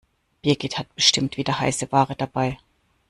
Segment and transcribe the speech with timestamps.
[0.41, 2.57] Birgit hat bestimmt wieder heiße Ware dabei.